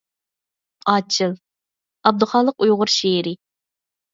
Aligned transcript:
«ئاچىل»— 0.93 1.35
ئابدۇخالىق 2.09 2.67
ئۇيغۇر 2.67 2.93
شېئىرى. 2.95 3.37